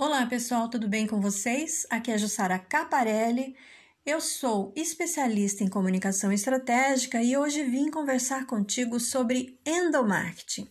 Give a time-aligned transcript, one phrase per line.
[0.00, 1.86] Olá pessoal, tudo bem com vocês?
[1.90, 3.54] Aqui é Jussara Caparelli.
[4.06, 10.66] Eu sou especialista em comunicação estratégica e hoje vim conversar contigo sobre endomarketing,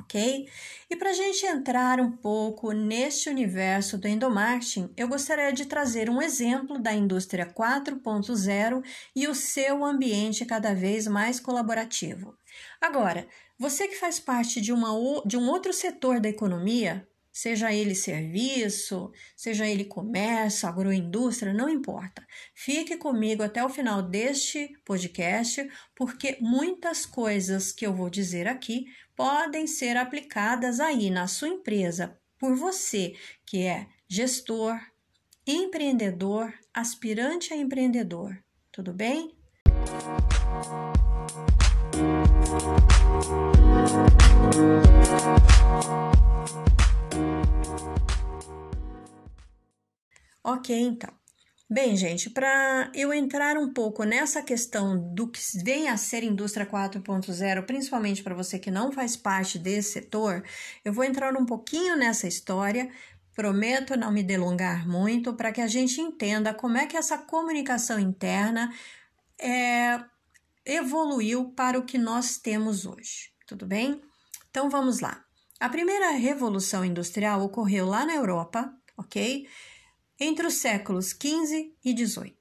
[0.00, 0.48] ok?
[0.90, 6.10] E para a gente entrar um pouco neste universo do endomarketing, eu gostaria de trazer
[6.10, 12.36] um exemplo da indústria 4.0 e o seu ambiente cada vez mais colaborativo.
[12.80, 14.88] Agora, você que faz parte de, uma,
[15.24, 22.24] de um outro setor da economia, seja ele serviço, seja ele comércio, agroindústria, não importa.
[22.54, 25.66] Fique comigo até o final deste podcast,
[25.96, 28.84] porque muitas coisas que eu vou dizer aqui
[29.16, 33.14] podem ser aplicadas aí na sua empresa por você
[33.46, 34.78] que é gestor,
[35.46, 38.36] empreendedor, aspirante a empreendedor.
[38.70, 39.36] Tudo bem?
[50.44, 51.12] Ok, então.
[51.70, 56.66] Bem, gente, para eu entrar um pouco nessa questão do que vem a ser indústria
[56.66, 60.44] 4.0, principalmente para você que não faz parte desse setor,
[60.84, 62.90] eu vou entrar um pouquinho nessa história.
[63.34, 67.98] Prometo não me delongar muito para que a gente entenda como é que essa comunicação
[67.98, 68.70] interna
[69.40, 69.98] é,
[70.66, 73.32] evoluiu para o que nós temos hoje.
[73.46, 73.98] Tudo bem?
[74.50, 75.24] Então vamos lá.
[75.58, 79.46] A primeira revolução industrial ocorreu lá na Europa, ok?
[80.22, 82.36] Entre os séculos XV e XVIII.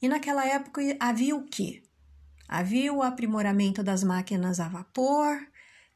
[0.00, 1.82] E naquela época havia o quê?
[2.48, 5.36] Havia o aprimoramento das máquinas a vapor,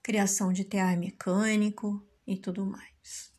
[0.02, 3.32] criação de tear mecânico e tudo mais.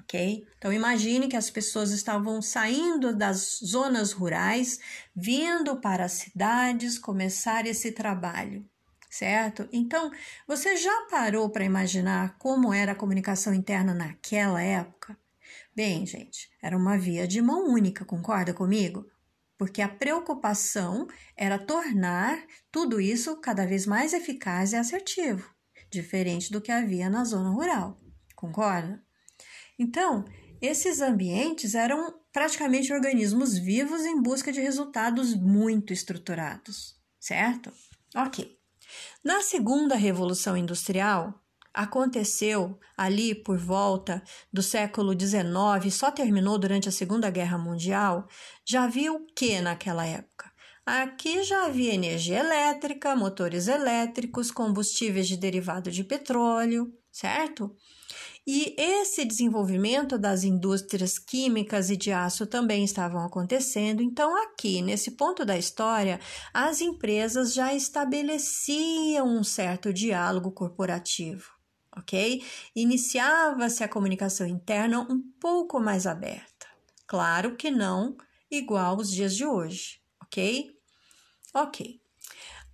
[0.00, 0.46] Ok?
[0.56, 4.78] Então imagine que as pessoas estavam saindo das zonas rurais,
[5.14, 8.64] vindo para as cidades começar esse trabalho,
[9.10, 9.68] certo?
[9.72, 10.10] Então,
[10.46, 15.18] você já parou para imaginar como era a comunicação interna naquela época?
[15.74, 19.10] Bem, gente, era uma via de mão única, concorda comigo?
[19.58, 22.38] Porque a preocupação era tornar
[22.70, 25.52] tudo isso cada vez mais eficaz e assertivo,
[25.90, 28.00] diferente do que havia na zona rural,
[28.36, 29.02] concorda?
[29.76, 30.24] Então,
[30.60, 37.72] esses ambientes eram praticamente organismos vivos em busca de resultados muito estruturados, certo?
[38.14, 38.56] Ok.
[39.24, 41.43] Na segunda revolução industrial,
[41.74, 48.28] aconteceu ali por volta do século XIX, só terminou durante a Segunda Guerra Mundial,
[48.64, 50.54] já havia o que naquela época?
[50.86, 57.74] Aqui já havia energia elétrica, motores elétricos, combustíveis de derivado de petróleo, certo?
[58.46, 64.02] E esse desenvolvimento das indústrias químicas e de aço também estavam acontecendo.
[64.02, 66.20] Então, aqui, nesse ponto da história,
[66.52, 71.53] as empresas já estabeleciam um certo diálogo corporativo
[71.96, 72.42] ok?
[72.74, 76.66] Iniciava-se a comunicação interna um pouco mais aberta.
[77.06, 78.16] Claro que não
[78.50, 80.74] igual aos dias de hoje, ok?
[81.52, 82.00] Ok.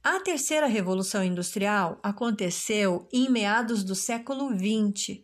[0.02, 5.22] A terceira revolução industrial aconteceu em meados do século XX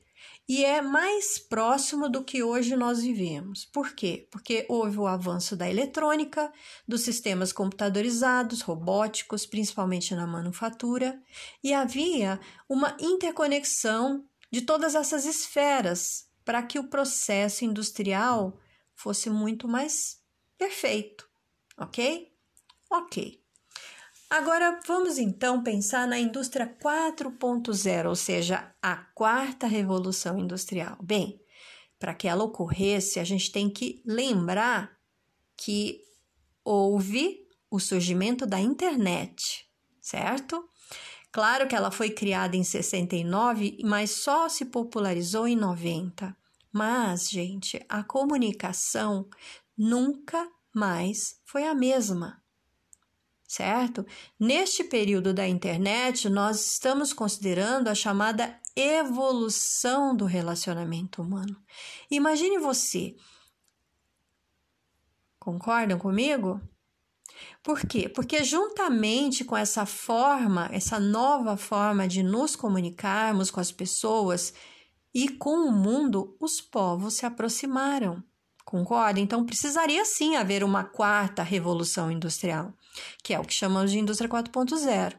[0.49, 3.65] e é mais próximo do que hoje nós vivemos.
[3.65, 4.29] Por quê?
[4.31, 6.53] Porque houve o avanço da eletrônica,
[6.87, 11.21] dos sistemas computadorizados, robóticos, principalmente na manufatura,
[11.63, 18.57] e havia uma interconexão de todas essas esferas para que o processo industrial
[18.95, 20.23] fosse muito mais
[20.57, 21.29] perfeito,
[21.77, 22.33] ok?
[22.91, 23.46] Ok.
[24.29, 30.99] Agora vamos então pensar na indústria 4.0, ou seja, a quarta revolução industrial.
[31.01, 31.41] Bem,
[31.97, 34.91] para que ela ocorresse, a gente tem que lembrar
[35.57, 36.01] que
[36.65, 39.71] houve o surgimento da internet,
[40.01, 40.69] certo?
[41.31, 46.37] Claro que ela foi criada em 69, mas só se popularizou em 90.
[46.73, 49.29] Mas, gente, a comunicação
[49.79, 52.45] nunca mais foi a mesma
[53.47, 54.05] certo?
[54.39, 61.57] Neste período da internet, nós estamos considerando a chamada evolução do relacionamento humano.
[62.11, 63.15] Imagine você.
[65.39, 66.61] Concordam comigo?
[67.63, 68.09] Por quê?
[68.09, 74.53] Porque juntamente com essa forma, essa nova forma de nos comunicarmos com as pessoas
[75.15, 78.23] e com o mundo, os povos se aproximaram.
[78.67, 79.21] Concorda?
[79.21, 82.75] Então precisaria sim haver uma quarta revolução industrial,
[83.23, 85.15] que é o que chamamos de indústria 4.0,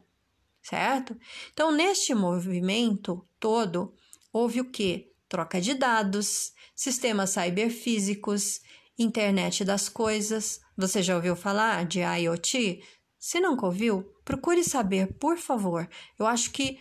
[0.62, 1.18] certo?
[1.54, 3.96] Então, neste movimento todo,
[4.34, 5.14] houve o que?
[5.30, 8.60] Troca de dados, sistemas cyberfísicos,
[9.00, 10.60] internet das coisas.
[10.76, 12.84] Você já ouviu falar de IoT?
[13.18, 15.88] Se nunca ouviu, procure saber, por favor.
[16.20, 16.80] Eu acho que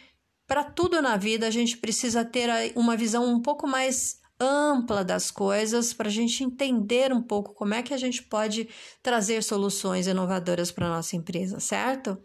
[0.49, 5.31] para tudo na vida a gente precisa ter uma visão um pouco mais ampla das
[5.31, 8.69] coisas para a gente entender um pouco como é que a gente pode
[9.03, 12.19] trazer soluções inovadoras para nossa empresa, certo?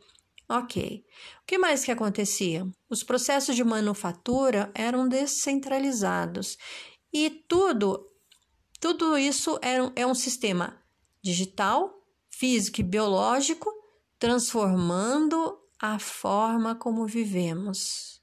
[0.49, 1.05] Ok.
[1.41, 2.67] O que mais que acontecia?
[2.89, 6.57] Os processos de manufatura eram descentralizados
[7.13, 8.05] e tudo,
[8.79, 10.81] tudo isso é, é um sistema
[11.21, 11.93] digital,
[12.29, 13.71] físico e biológico,
[14.19, 18.21] transformando a forma como vivemos,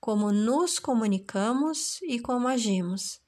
[0.00, 3.20] como nos comunicamos e como agimos.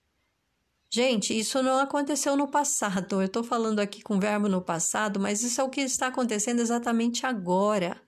[0.92, 3.22] Gente, isso não aconteceu no passado.
[3.22, 6.58] Eu estou falando aqui com verbo no passado, mas isso é o que está acontecendo
[6.58, 8.02] exatamente agora.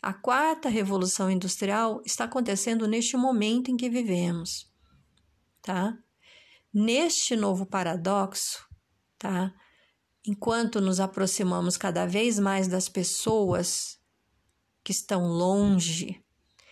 [0.00, 4.72] A quarta revolução industrial está acontecendo neste momento em que vivemos,
[5.60, 5.98] tá?
[6.72, 8.66] Neste novo paradoxo,
[9.18, 9.52] tá?
[10.26, 13.98] Enquanto nos aproximamos cada vez mais das pessoas
[14.82, 16.24] que estão longe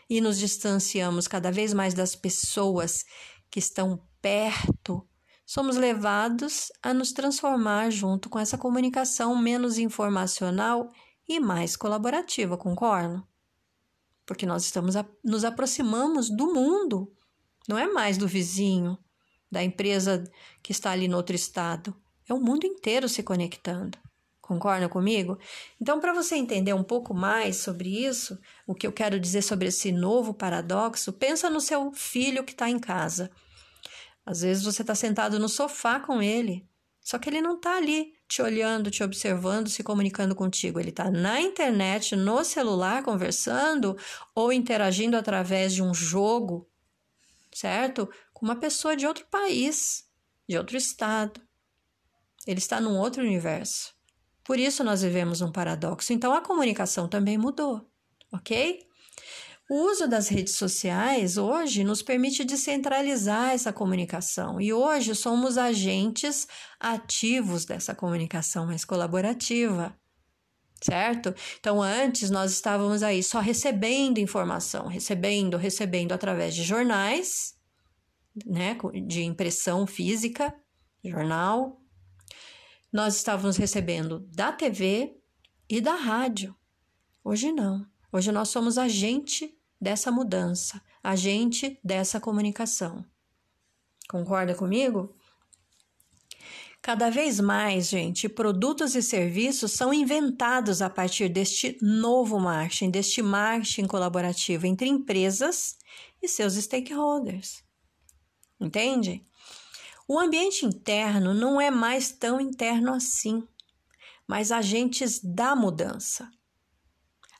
[0.08, 3.04] e nos distanciamos cada vez mais das pessoas
[3.50, 5.06] que estão perto,
[5.44, 10.90] somos levados a nos transformar junto com essa comunicação menos informacional
[11.28, 13.26] e mais colaborativa, concordo?
[14.24, 17.12] Porque nós estamos a, nos aproximamos do mundo,
[17.68, 18.98] não é mais do vizinho,
[19.50, 20.24] da empresa
[20.62, 21.94] que está ali no outro estado.
[22.28, 23.98] É o mundo inteiro se conectando.
[24.40, 25.38] Concorda comigo?
[25.80, 29.68] Então, para você entender um pouco mais sobre isso, o que eu quero dizer sobre
[29.68, 33.30] esse novo paradoxo, pensa no seu filho que está em casa.
[34.24, 36.68] Às vezes você está sentado no sofá com ele,
[37.00, 40.78] só que ele não está ali te olhando, te observando, se comunicando contigo.
[40.78, 43.96] Ele está na internet, no celular, conversando
[44.34, 46.70] ou interagindo através de um jogo,
[47.52, 48.08] certo?
[48.32, 50.08] Com uma pessoa de outro país,
[50.48, 51.40] de outro estado.
[52.46, 53.92] Ele está num outro universo.
[54.44, 56.12] Por isso nós vivemos um paradoxo.
[56.12, 57.84] Então a comunicação também mudou,
[58.32, 58.86] ok?
[59.72, 66.46] O uso das redes sociais hoje nos permite descentralizar essa comunicação e hoje somos agentes
[66.78, 69.98] ativos dessa comunicação mais colaborativa,
[70.82, 71.34] certo?
[71.58, 77.54] Então antes nós estávamos aí só recebendo informação, recebendo, recebendo através de jornais,
[78.44, 78.76] né,
[79.06, 80.54] de impressão física,
[81.02, 81.80] jornal.
[82.92, 85.16] Nós estávamos recebendo da TV
[85.66, 86.54] e da rádio.
[87.24, 87.90] Hoje não.
[88.12, 93.04] Hoje nós somos agente dessa mudança, agente dessa comunicação.
[94.08, 95.16] Concorda comigo?
[96.80, 103.22] Cada vez mais, gente, produtos e serviços são inventados a partir deste novo marketing, deste
[103.22, 105.76] marketing colaborativo entre empresas
[106.22, 107.64] e seus stakeholders.
[108.60, 109.26] Entende?
[110.06, 113.46] O ambiente interno não é mais tão interno assim,
[114.26, 116.30] mas agentes da mudança.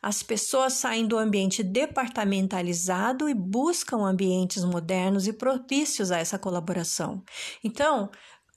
[0.03, 7.23] As pessoas saem do ambiente departamentalizado e buscam ambientes modernos e propícios a essa colaboração.
[7.63, 8.11] Então,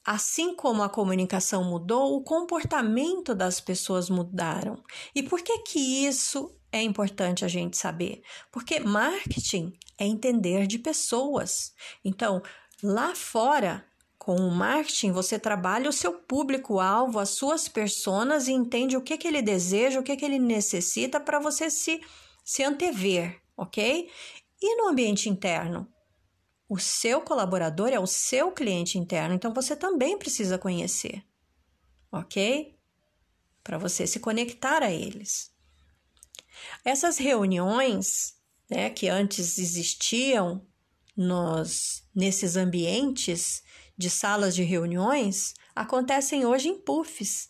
[0.03, 4.83] assim como a comunicação mudou, o comportamento das pessoas mudaram.
[5.13, 8.23] E por que que isso é importante a gente saber?
[8.51, 11.73] Porque marketing é entender de pessoas.
[12.03, 12.41] Então,
[12.81, 13.85] lá fora,
[14.25, 19.19] com o marketing, você trabalha o seu público-alvo, as suas personas e entende o que,
[19.19, 22.01] que ele deseja, o que, que ele necessita para você se,
[22.43, 24.09] se antever, ok?
[24.59, 25.87] E no ambiente interno?
[26.67, 31.23] O seu colaborador é o seu cliente interno, então você também precisa conhecer,
[32.11, 32.75] ok?
[33.63, 35.51] Para você se conectar a eles.
[36.83, 38.33] Essas reuniões,
[38.67, 40.65] né, que antes existiam
[41.15, 43.61] nos, nesses ambientes,
[43.97, 47.47] de salas de reuniões acontecem hoje em puffs,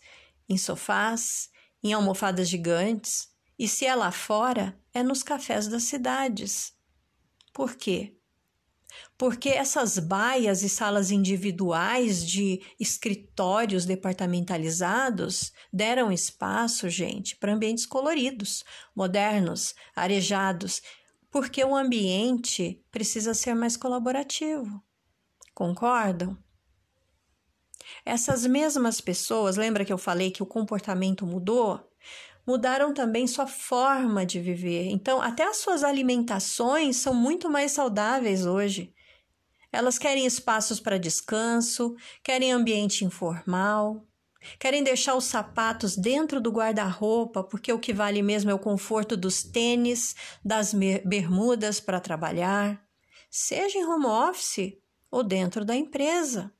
[0.48, 1.50] em sofás,
[1.82, 6.74] em almofadas gigantes, e se é lá fora, é nos cafés das cidades.
[7.52, 8.16] Por quê?
[9.16, 18.64] Porque essas baias e salas individuais de escritórios departamentalizados deram espaço, gente, para ambientes coloridos,
[18.94, 20.82] modernos, arejados,
[21.30, 24.82] porque o ambiente precisa ser mais colaborativo.
[25.56, 26.36] Concordam?
[28.04, 31.80] Essas mesmas pessoas, lembra que eu falei que o comportamento mudou?
[32.46, 34.90] Mudaram também sua forma de viver.
[34.90, 38.92] Então, até as suas alimentações são muito mais saudáveis hoje.
[39.72, 44.06] Elas querem espaços para descanso, querem ambiente informal,
[44.60, 49.16] querem deixar os sapatos dentro do guarda-roupa, porque o que vale mesmo é o conforto
[49.16, 52.78] dos tênis, das bermudas para trabalhar.
[53.30, 54.84] Seja em home office
[55.16, 56.52] ou dentro da empresa.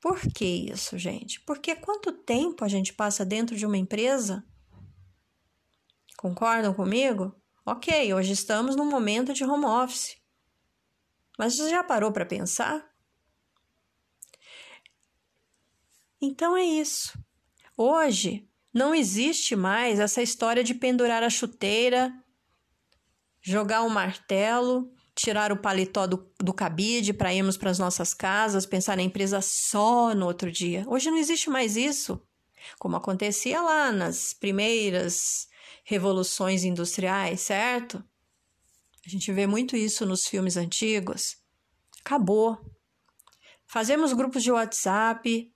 [0.00, 1.40] Por que isso, gente?
[1.40, 4.44] Porque quanto tempo a gente passa dentro de uma empresa?
[6.16, 7.34] Concordam comigo?
[7.66, 10.16] Ok, hoje estamos num momento de home office.
[11.36, 12.88] Mas você já parou para pensar?
[16.20, 17.18] Então é isso.
[17.76, 22.14] Hoje não existe mais essa história de pendurar a chuteira,
[23.42, 28.64] jogar um martelo, tirar o paletó do, do cabide para irmos para as nossas casas,
[28.64, 30.84] pensar na empresa só no outro dia.
[30.88, 32.18] Hoje não existe mais isso,
[32.78, 35.46] como acontecia lá nas primeiras
[35.84, 38.02] revoluções industriais, certo?
[39.04, 41.36] A gente vê muito isso nos filmes antigos.
[42.02, 42.58] Acabou.
[43.66, 45.52] Fazemos grupos de WhatsApp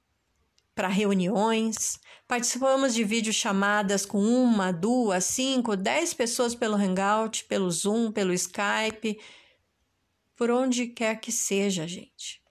[0.74, 8.10] para reuniões, participamos de videochamadas com uma, duas, cinco, dez pessoas pelo Hangout, pelo Zoom,
[8.12, 9.18] pelo Skype,
[10.36, 12.42] por onde quer que seja, gente.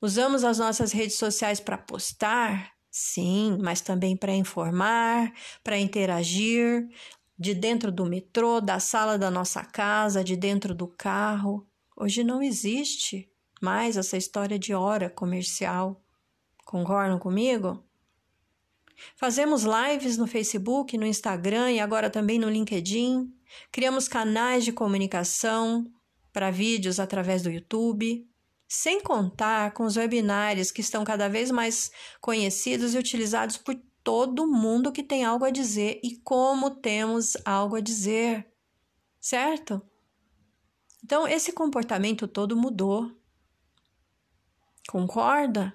[0.00, 5.32] Usamos as nossas redes sociais para postar, sim, mas também para informar,
[5.64, 6.88] para interagir,
[7.36, 11.66] de dentro do metrô, da sala da nossa casa, de dentro do carro.
[11.96, 13.28] Hoje não existe
[13.60, 16.00] mais essa história de hora comercial.
[16.64, 17.84] Concordam comigo?
[19.16, 23.32] Fazemos lives no Facebook, no Instagram e agora também no LinkedIn.
[23.72, 25.90] Criamos canais de comunicação
[26.38, 28.24] para vídeos através do YouTube,
[28.68, 31.90] sem contar com os webinários que estão cada vez mais
[32.20, 37.74] conhecidos e utilizados por todo mundo que tem algo a dizer e como temos algo
[37.74, 38.46] a dizer,
[39.20, 39.82] certo?
[41.02, 43.10] Então, esse comportamento todo mudou.
[44.88, 45.74] Concorda?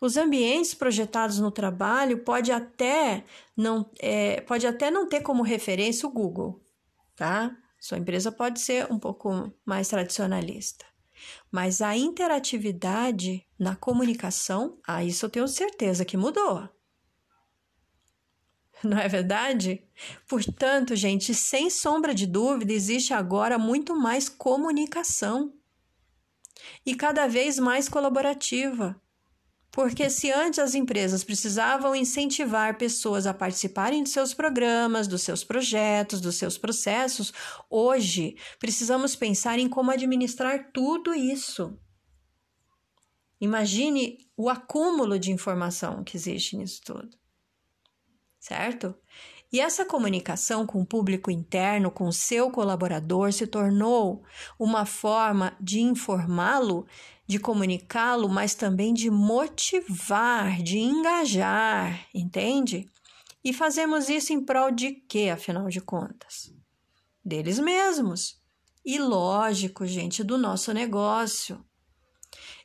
[0.00, 3.24] Os ambientes projetados no trabalho pode até
[3.56, 6.64] não, é, pode até não ter como referência o Google,
[7.16, 7.56] tá?
[7.88, 10.84] Sua empresa pode ser um pouco mais tradicionalista.
[11.50, 16.68] Mas a interatividade na comunicação, ah, isso eu tenho certeza que mudou.
[18.84, 19.82] Não é verdade?
[20.28, 25.54] Portanto, gente, sem sombra de dúvida, existe agora muito mais comunicação
[26.84, 29.00] e cada vez mais colaborativa.
[29.78, 35.44] Porque se antes as empresas precisavam incentivar pessoas a participarem de seus programas, dos seus
[35.44, 37.32] projetos, dos seus processos,
[37.70, 41.78] hoje precisamos pensar em como administrar tudo isso.
[43.40, 47.16] Imagine o acúmulo de informação que existe nisso tudo.
[48.40, 48.96] Certo?
[49.52, 54.24] E essa comunicação com o público interno, com o seu colaborador, se tornou
[54.58, 56.84] uma forma de informá-lo
[57.28, 62.90] de comunicá-lo, mas também de motivar, de engajar, entende?
[63.44, 66.50] E fazemos isso em prol de quê, afinal de contas?
[67.22, 68.40] Deles mesmos.
[68.82, 71.62] E lógico, gente, do nosso negócio.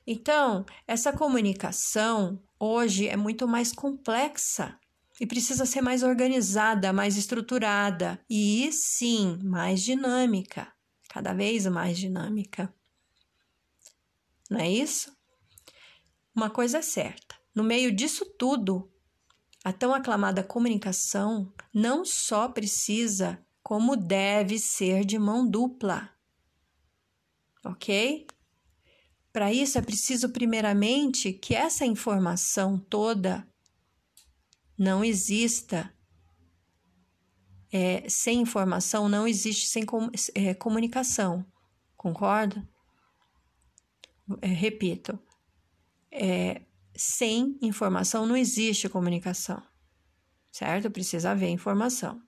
[0.08, 4.79] Então, essa comunicação hoje é muito mais complexa
[5.20, 10.72] e precisa ser mais organizada, mais estruturada e sim, mais dinâmica,
[11.10, 12.74] cada vez mais dinâmica
[14.50, 15.12] não é isso?
[16.36, 18.92] Uma coisa é certa: no meio disso tudo,
[19.64, 26.10] a tão aclamada comunicação não só precisa, como deve ser de mão dupla.
[27.66, 28.28] Ok?
[29.32, 33.48] Para isso é preciso, primeiramente, que essa informação toda
[34.78, 35.92] não exista.
[37.72, 41.44] É, sem informação não existe sem com, é, comunicação.
[41.98, 42.68] Concorda?
[44.42, 45.20] É, repito,
[46.12, 46.62] é,
[46.96, 49.62] sem informação não existe comunicação,
[50.51, 50.92] certo?
[50.92, 52.22] Precisa haver informação.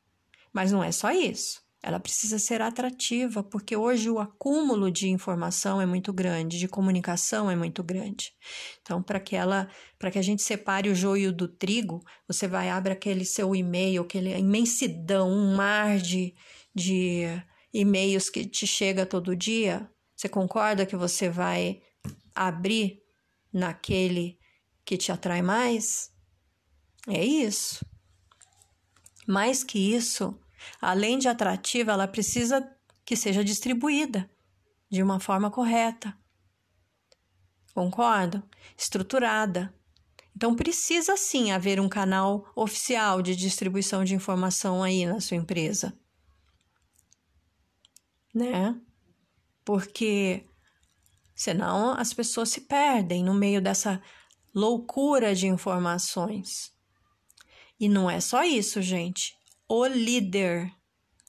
[0.51, 1.65] Mas não é só isso.
[1.83, 7.51] Ela precisa ser atrativa, porque hoje o acúmulo de informação é muito grande, de comunicação
[7.51, 8.33] é muito grande.
[8.81, 12.71] Então, para que ela, para que a gente separe o joio do trigo, você vai
[12.71, 16.33] abrir aquele seu e-mail, aquela imensidão, um mar de,
[16.73, 17.25] de
[17.71, 19.87] e-mails que te chega todo dia.
[20.15, 21.81] Você concorda que você vai
[22.33, 23.01] abrir
[23.51, 24.39] naquele
[24.83, 26.11] que te atrai mais?
[27.07, 27.85] É isso.
[29.27, 30.39] Mais que isso,
[30.81, 32.67] além de atrativa, ela precisa
[33.03, 34.29] que seja distribuída
[34.89, 36.15] de uma forma correta.
[37.73, 38.41] Concordo?
[38.77, 39.73] Estruturada.
[40.35, 45.97] Então precisa sim haver um canal oficial de distribuição de informação aí na sua empresa.
[48.33, 48.79] Né?
[49.65, 50.45] Porque
[51.35, 54.01] Senão as pessoas se perdem no meio dessa
[54.53, 56.71] loucura de informações.
[57.77, 59.35] E não é só isso, gente.
[59.67, 60.71] O líder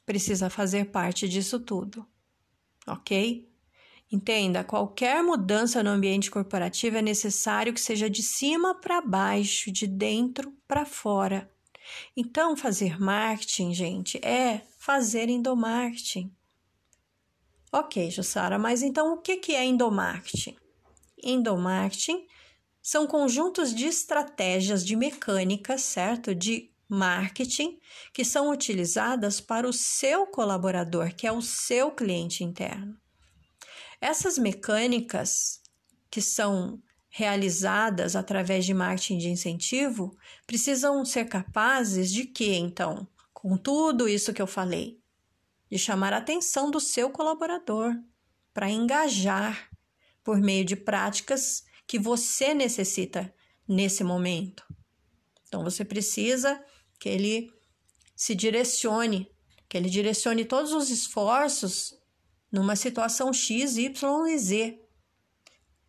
[0.05, 2.07] precisa fazer parte disso tudo,
[2.87, 3.51] ok?
[4.13, 9.89] Entenda, qualquer mudança no ambiente corporativo é necessário que seja de cima para baixo, de
[9.89, 11.51] dentro para fora.
[12.17, 16.36] Então, fazer marketing, gente, é fazer endomarketing.
[17.79, 20.57] Ok, Jussara, mas então o que é endomarketing?
[21.23, 22.27] Endomarketing
[22.81, 26.35] são conjuntos de estratégias de mecânica, certo?
[26.35, 27.79] De marketing
[28.15, 32.97] que são utilizadas para o seu colaborador, que é o seu cliente interno.
[34.01, 35.61] Essas mecânicas
[36.11, 36.81] que são
[37.11, 40.17] realizadas através de marketing de incentivo
[40.47, 44.99] precisam ser capazes de que, então, com tudo isso que eu falei,
[45.77, 47.95] de chamar a atenção do seu colaborador
[48.55, 49.71] para engajar
[50.25, 53.33] por meio de práticas que você necessita
[53.69, 54.65] nesse momento.
[55.47, 56.65] Então você precisa
[56.99, 57.53] que ele
[58.15, 59.31] se direcione,
[59.69, 61.95] que ele direcione todos os esforços
[62.51, 64.83] numa situação X, Y e Z.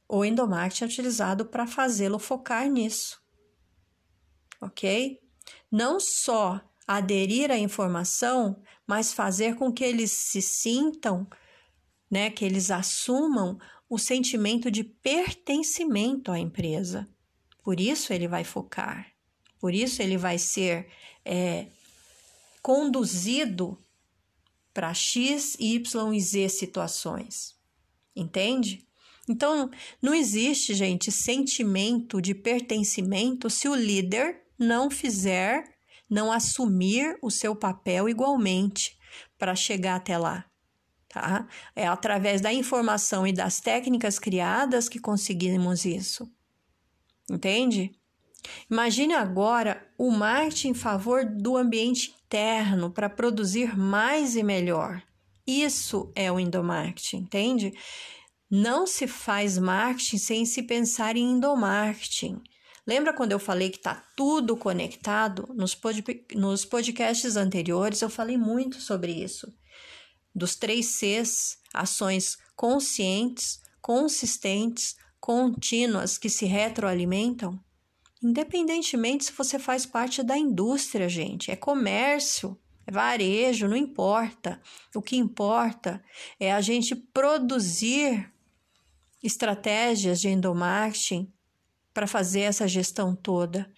[0.08, 3.22] O endomarketing é utilizado para fazê-lo focar nisso.
[4.60, 5.22] Ok?
[5.72, 11.28] Não só aderir à informação, mas fazer com que eles se sintam,
[12.10, 17.08] né, que eles assumam o sentimento de pertencimento à empresa.
[17.62, 19.18] Por isso ele vai focar.
[19.60, 20.88] Por isso, ele vai ser
[21.26, 21.68] é,
[22.62, 23.78] conduzido
[24.74, 27.56] para X, Y e Z situações.
[28.16, 28.86] Entende?
[29.28, 29.70] Então,
[30.02, 35.77] não existe, gente, sentimento de pertencimento se o líder não fizer,
[36.10, 38.98] não assumir o seu papel igualmente
[39.38, 40.46] para chegar até lá.
[41.10, 41.48] Tá?
[41.76, 46.30] É através da informação e das técnicas criadas que conseguimos isso.
[47.30, 47.92] Entende?
[48.70, 55.02] Imagine agora o marketing em favor do ambiente interno para produzir mais e melhor.
[55.46, 57.74] Isso é o endomarketing, entende?
[58.50, 62.42] Não se faz marketing sem se pensar em endomarketing.
[62.88, 65.54] Lembra quando eu falei que está tudo conectado?
[65.54, 66.02] Nos, pod
[66.34, 69.54] nos podcasts anteriores eu falei muito sobre isso.
[70.34, 77.60] Dos três Cs, ações conscientes, consistentes, contínuas que se retroalimentam.
[78.24, 84.62] Independentemente se você faz parte da indústria, gente, é comércio, é varejo, não importa.
[84.96, 86.02] O que importa
[86.40, 88.32] é a gente produzir
[89.22, 91.34] estratégias de endomarketing
[91.98, 93.74] para fazer essa gestão toda.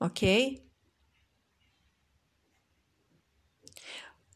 [0.00, 0.66] Ok?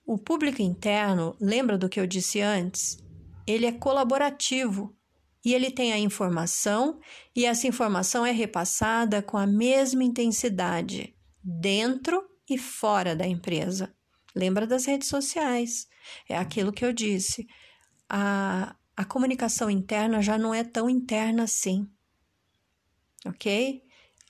[0.04, 2.98] O público interno, lembra do que eu disse antes?
[3.46, 4.94] Ele é colaborativo
[5.42, 7.00] e ele tem a informação
[7.34, 13.96] e essa informação é repassada com a mesma intensidade dentro e fora da empresa.
[14.36, 15.86] Lembra das redes sociais?
[16.28, 17.46] É aquilo que eu disse.
[18.10, 21.88] A, a comunicação interna já não é tão interna assim.
[23.24, 23.82] Ok?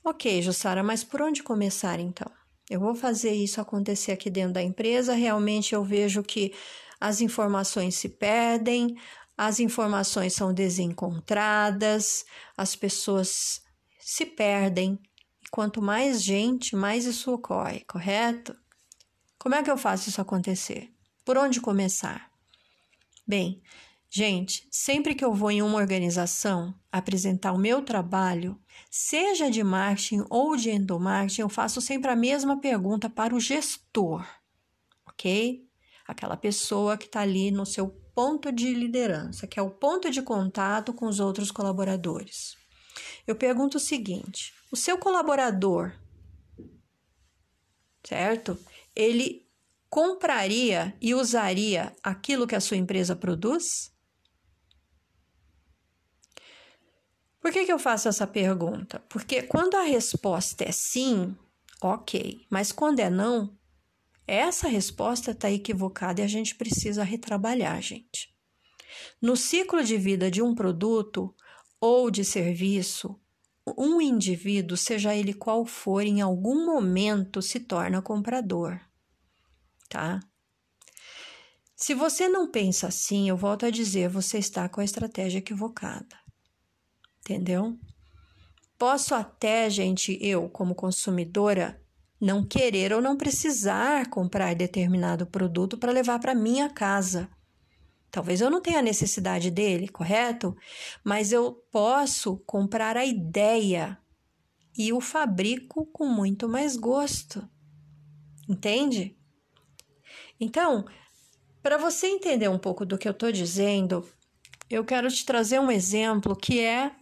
[0.04, 2.30] Ok, Jussara, mas por onde começar então?
[2.68, 5.14] Eu vou fazer isso acontecer aqui dentro da empresa.
[5.14, 6.54] Realmente eu vejo que
[7.00, 8.96] as informações se perdem,
[9.36, 12.24] as informações são desencontradas,
[12.56, 13.62] as pessoas
[13.98, 14.98] se perdem.
[15.50, 18.56] Quanto mais gente, mais isso ocorre, correto?
[19.38, 20.88] Como é que eu faço isso acontecer?
[21.24, 22.30] Por onde começar?
[23.26, 23.62] Bem,
[24.14, 30.26] gente, sempre que eu vou em uma organização apresentar o meu trabalho, seja de marketing
[30.28, 34.26] ou de endomarketing, eu faço sempre a mesma pergunta para o gestor,
[35.08, 35.66] ok?
[36.06, 40.20] Aquela pessoa que está ali no seu ponto de liderança, que é o ponto de
[40.20, 42.54] contato com os outros colaboradores.
[43.26, 45.90] Eu pergunto o seguinte: o seu colaborador,
[48.04, 48.58] certo?
[48.94, 49.48] Ele
[49.88, 53.91] compraria e usaria aquilo que a sua empresa produz?
[57.42, 59.00] Por que, que eu faço essa pergunta?
[59.08, 61.36] Porque quando a resposta é sim,
[61.82, 63.58] ok, mas quando é não,
[64.28, 68.32] essa resposta está equivocada e a gente precisa retrabalhar, gente.
[69.20, 71.34] No ciclo de vida de um produto
[71.80, 73.20] ou de serviço,
[73.76, 78.80] um indivíduo, seja ele qual for, em algum momento se torna comprador,
[79.88, 80.20] tá?
[81.74, 86.21] Se você não pensa assim, eu volto a dizer, você está com a estratégia equivocada.
[87.32, 87.78] Entendeu?
[88.78, 91.80] Posso até, gente, eu como consumidora,
[92.20, 97.28] não querer ou não precisar comprar determinado produto para levar para minha casa.
[98.10, 100.54] Talvez eu não tenha necessidade dele, correto?
[101.02, 103.98] Mas eu posso comprar a ideia
[104.76, 107.48] e o fabrico com muito mais gosto.
[108.48, 109.16] Entende?
[110.38, 110.84] Então,
[111.62, 114.06] para você entender um pouco do que eu estou dizendo,
[114.68, 116.92] eu quero te trazer um exemplo que é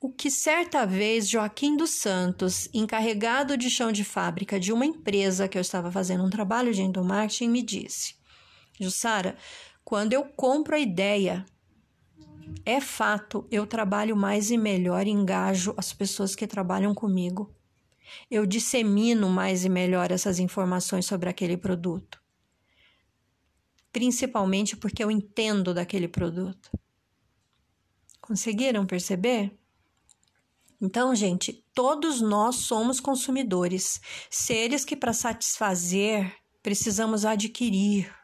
[0.00, 5.46] o que certa vez Joaquim dos Santos, encarregado de chão de fábrica de uma empresa
[5.46, 8.14] que eu estava fazendo um trabalho de endomarketing, me disse:
[8.80, 9.36] Jussara,
[9.84, 11.44] quando eu compro a ideia
[12.64, 17.54] É fato, eu trabalho mais e melhor, engajo as pessoas que trabalham comigo.
[18.30, 22.20] Eu dissemino mais e melhor essas informações sobre aquele produto.
[23.92, 26.70] Principalmente porque eu entendo daquele produto.
[28.20, 29.59] Conseguiram perceber?
[30.80, 38.14] Então, gente, todos nós somos consumidores, seres que, para satisfazer, precisamos adquirir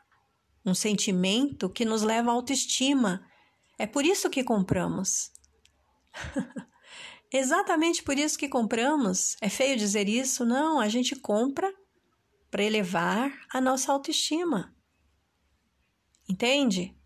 [0.64, 3.24] um sentimento que nos leva à autoestima.
[3.78, 5.30] É por isso que compramos.
[7.30, 9.36] Exatamente por isso que compramos.
[9.42, 10.44] É feio dizer isso?
[10.44, 11.70] Não, a gente compra
[12.50, 14.74] para elevar a nossa autoestima.
[16.28, 16.96] Entende?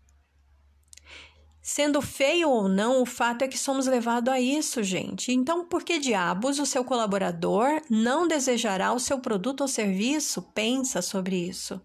[1.73, 5.31] Sendo feio ou não, o fato é que somos levados a isso, gente.
[5.31, 10.41] Então, por que diabos o seu colaborador não desejará o seu produto ou serviço?
[10.53, 11.79] Pensa sobre isso.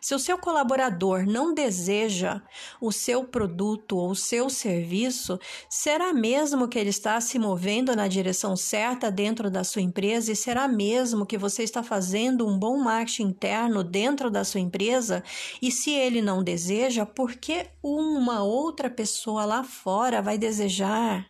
[0.00, 2.40] Se o seu colaborador não deseja
[2.80, 8.08] o seu produto ou o seu serviço, será mesmo que ele está se movendo na
[8.08, 12.78] direção certa dentro da sua empresa e será mesmo que você está fazendo um bom
[12.78, 15.22] marketing interno dentro da sua empresa?
[15.60, 21.26] E se ele não deseja, por que uma outra pessoa lá fora vai desejar?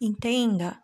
[0.00, 0.82] Entenda.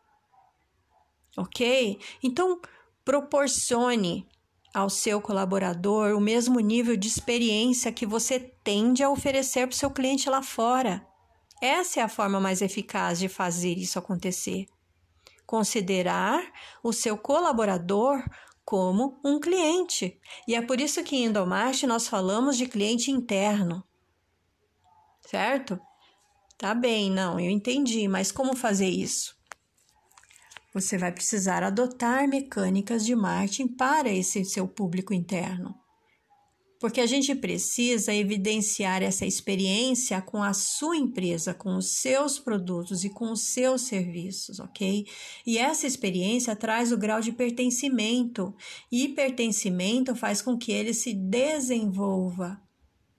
[1.37, 1.99] Ok?
[2.23, 2.61] Então,
[3.05, 4.27] proporcione
[4.75, 9.79] ao seu colaborador o mesmo nível de experiência que você tende a oferecer para o
[9.79, 11.07] seu cliente lá fora.
[11.63, 14.67] Essa é a forma mais eficaz de fazer isso acontecer.
[15.47, 16.43] Considerar
[16.83, 18.23] o seu colaborador
[18.65, 20.19] como um cliente.
[20.49, 23.85] E é por isso que em Indomarte nós falamos de cliente interno.
[25.21, 25.79] Certo?
[26.59, 29.37] Tá bem, não, eu entendi, mas como fazer isso?
[30.75, 35.73] Você vai precisar adotar mecânicas de marketing para esse seu público interno.
[36.81, 43.05] Porque a gente precisa evidenciar essa experiência com a sua empresa, com os seus produtos
[43.05, 45.07] e com os seus serviços, ok?
[45.47, 48.53] E essa experiência traz o grau de pertencimento,
[48.91, 52.61] e pertencimento faz com que ele se desenvolva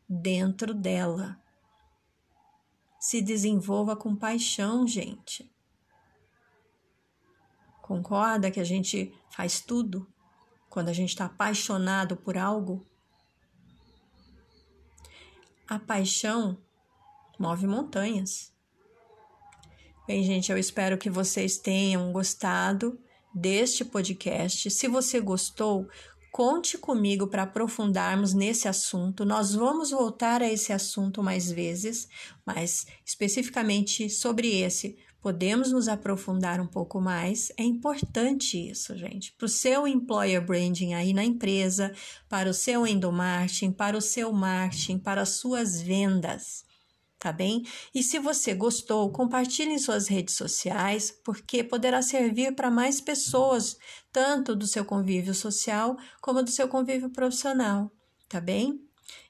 [0.07, 1.39] dentro dela.
[2.99, 5.54] Se desenvolva com paixão, gente.
[7.85, 10.11] Concorda que a gente faz tudo
[10.71, 12.83] quando a gente está apaixonado por algo?
[15.67, 16.57] A paixão
[17.37, 18.51] move montanhas.
[20.07, 22.99] Bem, gente, eu espero que vocês tenham gostado
[23.31, 24.71] deste podcast.
[24.71, 25.87] Se você gostou,
[26.31, 29.23] conte comigo para aprofundarmos nesse assunto.
[29.23, 32.09] Nós vamos voltar a esse assunto mais vezes,
[32.43, 37.51] mas especificamente sobre esse, podemos nos aprofundar um pouco mais.
[37.57, 41.91] É importante isso, gente, para o seu employer branding aí na empresa,
[42.29, 46.63] para o seu endomarketing, para o seu marketing, para as suas vendas.
[47.17, 47.63] Tá bem?
[47.91, 53.79] E se você gostou, compartilhe em suas redes sociais, porque poderá servir para mais pessoas,
[54.13, 57.91] tanto do seu convívio social como do seu convívio profissional,
[58.29, 58.79] tá bem?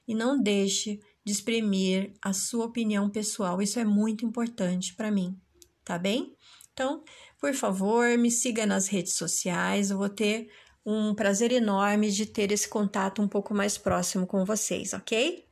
[0.06, 5.40] E não deixe de exprimir a sua opinião pessoal, isso é muito importante para mim
[5.86, 6.36] tá bem?
[6.72, 7.02] Então,
[7.40, 10.50] por favor, me siga nas redes sociais, eu vou ter
[10.84, 15.46] um prazer enorme de ter esse contato um pouco mais próximo com vocês, ok?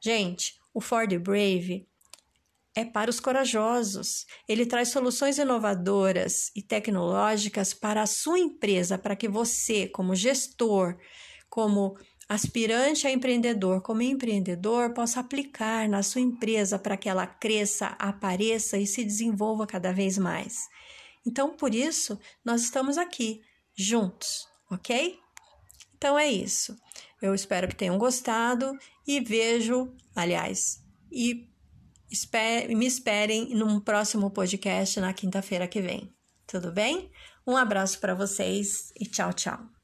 [0.00, 1.88] Gente, o Ford Brave
[2.74, 4.26] é para os corajosos.
[4.46, 10.96] Ele traz soluções inovadoras e tecnológicas para a sua empresa, para que você, como gestor,
[11.48, 11.96] como
[12.30, 18.78] aspirante a empreendedor como empreendedor possa aplicar na sua empresa para que ela cresça, apareça
[18.78, 20.68] e se desenvolva cada vez mais.
[21.26, 23.42] Então, por isso, nós estamos aqui
[23.76, 25.18] juntos, ok?
[25.96, 26.76] Então é isso.
[27.20, 30.78] Eu espero que tenham gostado e vejo, aliás,
[31.10, 31.48] e
[32.68, 36.08] me esperem num próximo podcast na quinta-feira que vem.
[36.46, 37.10] Tudo bem?
[37.44, 39.79] Um abraço para vocês e tchau, tchau.